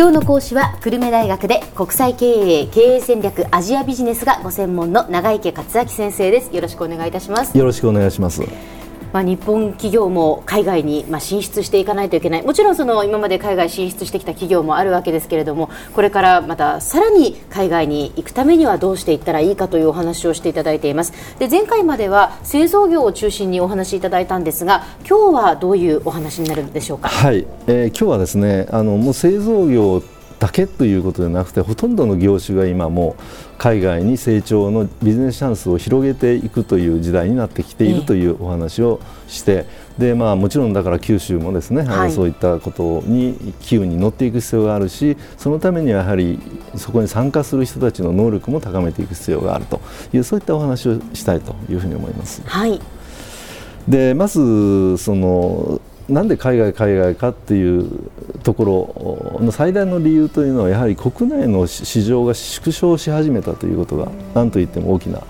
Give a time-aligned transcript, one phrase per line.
[0.00, 6.56] 今日の講師は久留米大学で国際経営経営戦略アジアビジネスがご専門の長池克明先生です。
[6.56, 7.58] よろしくお願いいたします。
[7.58, 8.40] よろしくお願いします。
[9.12, 12.42] まあ、日本企業も海外にまあ進出していかないといけない。
[12.42, 21.12] もちろんその今まで海外進出してきた企業もあるわけですけれどもこれからまたさらに海外に行くためにはどうしていったらいいかというお話をしていただいています。
[21.38, 27.08] で前回までは製造業を中心にお話しいただいたんですが今日はどういうお話になるんでしょうか？
[27.08, 30.02] はい、えー、今日はですねあのもう製造業
[30.40, 33.14] だけということではなくてほとんどの業種が今も
[33.58, 39.66] 海外に成長のビジネスチャンスを広げていくという時代になってきているというお話をして、
[39.98, 46.38] でまあ、もちろんだから九州もですね、はい、そういったことに機運に乗っていく必要があるしそのためにはやはり
[46.74, 49.82] そこに参加する人たちの能力も高めていく必要があると
[50.14, 52.42] いうそういったお話をしたいというふうに思います。
[52.46, 52.80] はい
[53.88, 55.80] でまずその
[56.10, 58.10] なんで海外、海外かっていう
[58.42, 65.22] ところの最大の理由というのはやはり国内の市場が縮小し始めたということが何といっても大きな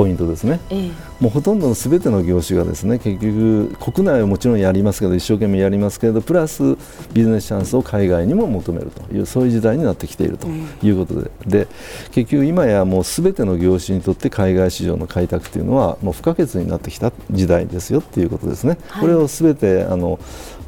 [0.00, 6.78] ポイントですね、ええ、もうほとんどのすべての業種がですね結局国内はもちろんやりますけど一生懸命やりますけれどプラス
[7.12, 11.68] ビジネスチャンスを海外にも求めるというそういう時代になってきているということで,、で
[12.12, 18.78] 結局今やもうすべての業種にとって海外市場の開拓というのはもう不可欠になってきた時代ですよということですね。
[18.88, 20.18] はい、これをすべてあの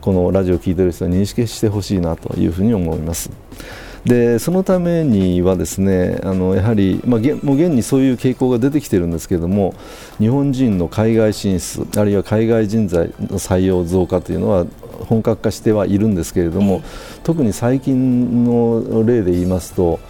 [0.03, 3.31] このラジオを聴いている人は認識してほしいなというふうに思います。
[4.05, 9.75] でそのためにはですねあのやはり、まあ、もう現にそういう傾向が出てきているんですけれども
[10.19, 14.67] 日本人の海外進出あるいは海外人材の採用増加というのは
[15.07, 16.83] 本格化してはいるんですけれども、
[17.25, 20.01] 特に最近の例で言いますと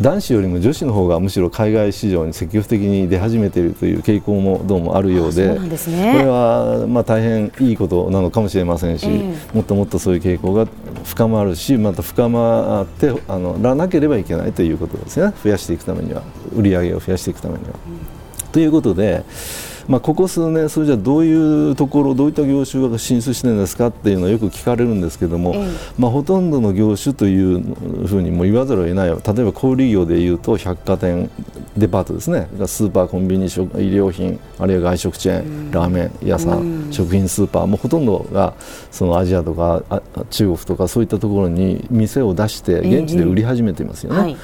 [0.00, 5.62] 男子よりも女子の方がむしろ海外市場に積極的に出始めているという傾向もどうもあるようで、ね、こ
[6.18, 10.66] れはまあ大変いいことなのかもしれませんし、えー、もっともっとそういう傾向が
[11.04, 15.32] 深まるしまた深まってあのらなければいけないということですね。
[15.42, 16.22] 増やしていくためには。
[16.54, 17.70] 売り上げを増やしていくためには。
[17.70, 19.24] うん、ということで
[19.88, 31.30] まあ、ここ数年、それじゃどういうところ、どういった業種が進出してるんですかっていうのをよく聞かれるんですけども、えまあ、ほとんどの業種というふうにも言わざるを得ない、例えば小売業でいうと百貨店、
[31.76, 38.54] デパートですね、スーパー、コンビニ、医療品、あるいは外食チェーン、ラーメン屋さん、食品スーパー、もうほとんどが
[38.90, 39.82] そのアジアとか
[40.30, 44.18] 中国とかそういったところに店を出して、現地で売り始めていますよね。
[44.18, 44.36] えはい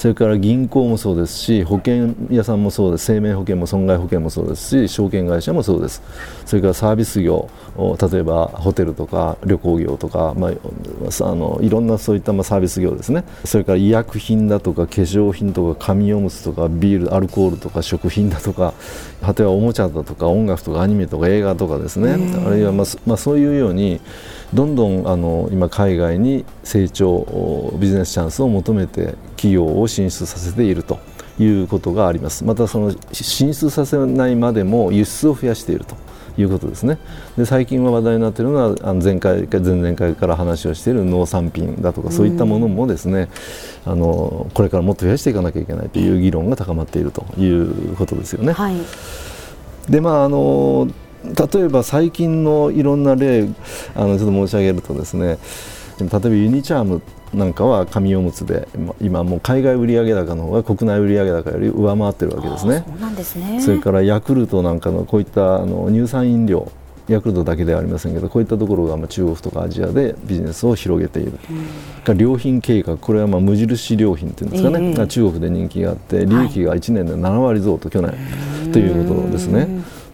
[0.00, 3.04] それから銀行もそうですし保険屋さんもそうです。
[3.04, 6.00] 生命保険も損害保険もそうですし証券会社もそうです。
[6.46, 13.24] それからサービス業例えばホテルとか旅行業とか、まあ、あのいろんなそういったまあサービス業ですね。
[13.44, 18.72] それから医薬品だとか化粧品とか紙おむつとかビールアルコールとか食品だとか
[19.20, 22.14] 果てはおもちゃだとか音楽とかアニメとか映画とかですね。
[22.46, 24.00] あるいはまあ、まあ、そういうように
[24.54, 31.00] どんどんあの今海外に成長ビジネスチャンスを求めて企業を進出させていると
[31.40, 32.44] いうことがあります。
[32.44, 35.96] またその進出させないまでも輸出を増やしていると
[36.40, 36.98] いうことですね。
[37.36, 43.28] で最近は話題になっているのはあの前回前々回から話をしている農産品だとかそういったものもですね、
[43.84, 48.52] あのこれからもっと増やしていかなきゃいけないという議論が高まっているということですよね。
[48.52, 48.76] はい、
[49.88, 50.86] でまああの
[51.24, 53.48] 例えば最近のいろんな例
[53.96, 55.38] あのちょっと申し上げるとですね
[56.08, 57.02] 例えばユニチャーム
[57.34, 58.68] なんかは紙おむつで
[59.00, 62.84] 今もう海外売上高の方が国内売上高より上回ってるわけですね。
[62.86, 63.60] そうなんですね。
[63.60, 66.70] それからヤクルトなんかのこういったあの乳酸飲料
[67.10, 71.38] ヤクルトだけではありませんけどこういったところがまあ中国とかアジアでビジネスを広げている、
[72.08, 78.16] うん、良品計画これはまあ無印良品というんですかね、えー、中国で人気があって利益が1年で7割増と去年、は
[78.68, 79.68] い、ということですね。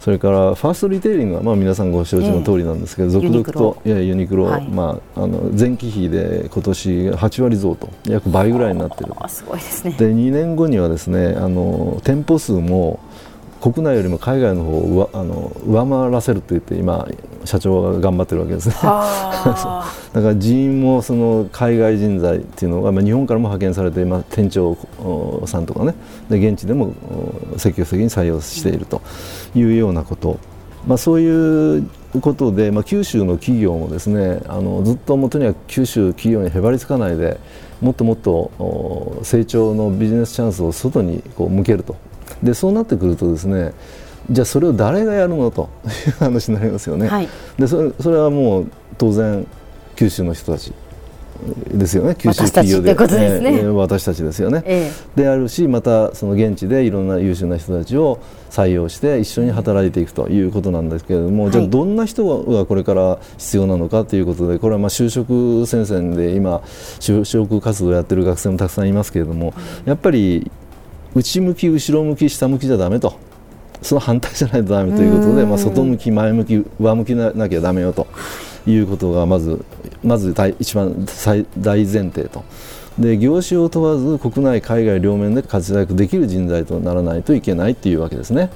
[0.06, 9.96] それからファーストリテイリングはまあ皆さんご承知の通りなんですけど、続々といやユニクロ、はい、まあ、あの前期比で今年8割増と約倍ぐらいになっているすごいですね。
[9.98, 13.00] で2年後にはですねあの店舗数も
[13.60, 17.08] 国内よりも海外の方をあの上回らせると言って今
[17.46, 18.74] 社長が頑張ってるわけですね。
[18.82, 24.76] だから人員もその海外人材っていうのが、まあ、日本からも派遣されて今店長
[25.46, 25.94] さんとかね。
[26.30, 26.92] で現地でも
[27.56, 29.00] 積極的に採用していると
[29.54, 30.38] いうようなこと、
[30.86, 31.84] まあ、そういう
[32.20, 37.38] ことで、まあ、九州の企業もですねあのずっともとには九州企業にへばりつかないで
[37.80, 41.96] もっともっと成長のビジネスチャンスを外にこう向けると。
[42.42, 43.72] でそうなってくるとですね
[44.30, 45.68] じゃあそれを誰がやるのと
[46.06, 47.08] いう話になりますよね。
[47.08, 47.28] はい、
[47.58, 48.66] でそれそれはもう
[48.98, 49.46] 当然
[49.94, 50.72] 九州の人たち
[51.72, 52.14] ですよね。
[52.18, 52.92] 九州企業で。
[52.92, 58.18] 私たちでえー私たちですよね、えであるしまたその現地でいろんな優秀な人たちを
[58.50, 61.52] 採用して一緒に働いていくということなんですけれども、はい。
[61.52, 66.62] じゃあどんな人がこれから必要なのかということでこれはまあ就職戦線で今
[67.00, 69.52] 就職活動をやってる学生もたくさんいますけれども
[69.84, 70.50] やっぱり
[71.14, 73.25] 内向き後ろ向き下向きじゃダメと。
[73.86, 78.06] その反対じゃないとダメということで、まあ、外向き、前向き、上向きななきゃダメよと
[78.66, 79.64] いうことがまず
[80.02, 82.44] まず大一番最大前提と。
[82.98, 88.50] で業種を問わず国内、海外両面で活躍できる人材とならないといけないというわけですね。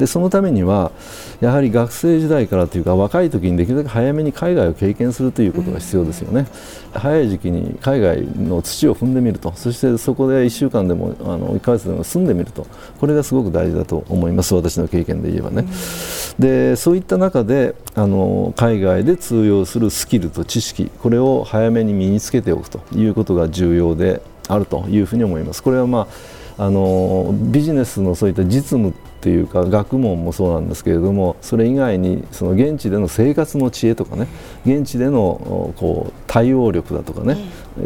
[0.00, 0.92] でそのためには
[1.40, 6.46] やはり学生時代からというか若い時にできるだけ早めに海外を経験するということが必要ですよね、
[6.94, 9.52] 早い時期に海外の土を踏んでみると。
[9.54, 12.66] そしてそこで1週間でもあの1ヶ月でも住んでみると。
[12.98, 14.54] これがすごく大事だと思います。
[14.54, 15.66] 私の経験で言えばね、
[16.38, 25.62] でそういった中であの海外で通用するスキルと知識これを早めに身につけておくということが重要であるというふうに思います。
[25.62, 26.08] これはま
[26.56, 34.26] ああのビジネスのそういった実務っていうか学問もそうなんですけれどもそれ以外にその現地での生活の知恵とかね
[34.64, 37.36] 現地でのこう対応力だとかね、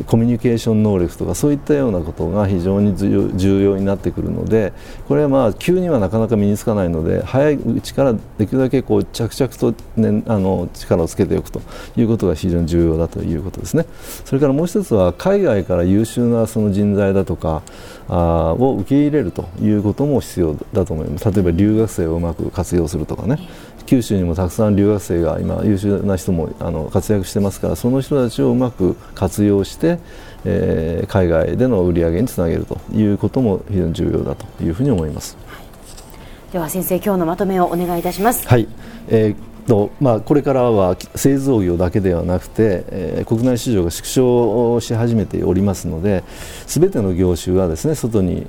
[0.07, 4.73] コミュニケーション能力とかそういったようなことが非常に重要になってくるので
[5.09, 11.61] これはまあ急にはなかなか身につかないので早いうちからできるだけこう着々と、ね、あの力をつけておくと
[11.97, 13.87] いうことが非常に重要だということですね。
[14.25, 17.63] それからもう一つは海外から優秀なその人材だとか
[18.09, 21.31] あを受け入れるということも必要だと思います。
[21.31, 23.39] 例えば留学生をうまく活用するとかね。
[23.87, 29.74] 九州にもたくさん留学生が今優秀な人もあの活躍してますからその人たちをうまく活用して、
[30.44, 35.37] えー海外での売り上げにつなげるということも非常に重要だというふうに思います。
[36.53, 38.47] では先生今日のまとめをお願いいたします。
[38.47, 38.69] はい、
[39.09, 46.22] えーっとまあ、これからは製造業だけではなくて、えー国内市場が縮小し始めておりますので
[46.66, 48.44] 全ての業種がですね外に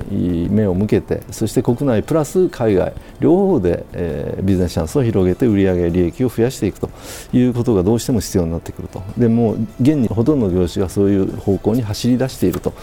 [0.52, 6.90] 目を向けてそして国内プラス海外両方で、えービジネスチャンスを広げて売上利益を増やしていくと
[7.34, 9.02] いうことがどうしても必要になってくると。
[9.18, 12.74] でも現にほとんどの業種がそういう方向に走り出していると。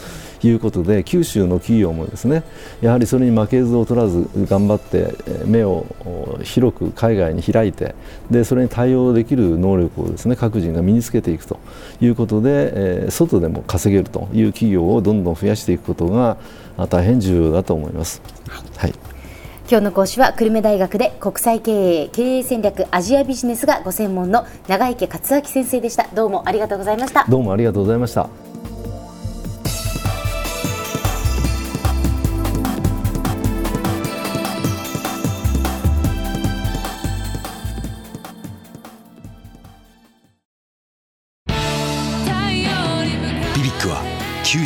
[0.49, 2.43] いうことで九州の企業もですね
[2.81, 7.94] やはりそれに負けず劣らず頑張ってえー目をお広く海外に開いて
[8.31, 11.59] でそれに対応できる能力をですね各人が身につけていくと
[12.00, 16.39] いうことで、えー外でも稼げるという企業をどんどん増やしていくことが
[16.77, 18.23] あ大変重要だと思います。
[18.77, 19.12] はい
[19.69, 28.52] 今日の講師は久留米大学で国際経営経営戦略アジアビジネスがご専門の長池克明先生でしたどうもありがとうございましたどうもありがとうございました。